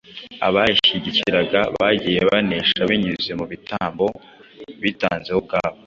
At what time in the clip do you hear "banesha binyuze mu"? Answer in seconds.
2.29-3.45